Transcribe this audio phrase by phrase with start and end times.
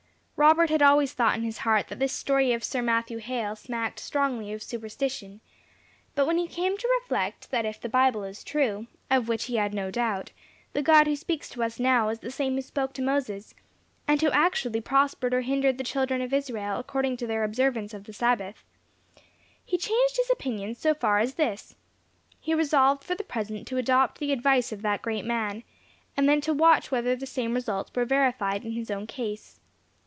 [0.37, 3.99] Robert had always thought in his heart that this story of Sir Matthew Hale smacked
[3.99, 5.39] strongly of superstition;
[6.15, 9.57] but when he came to reflect that if the Bible is true, of which he
[9.57, 10.31] had no doubt,
[10.73, 13.53] the God who speaks to us now is the same who spoke to Moses,
[14.07, 18.05] and who actually prospered or hindered the children of Israel according to their observance of
[18.05, 18.63] the Sabbath,
[19.63, 21.75] he changed his opinion so far as this
[22.39, 25.63] he resolved for the present to adopt the advice of that great man,
[26.17, 29.59] and then to watch whether the same results were verified in his own case.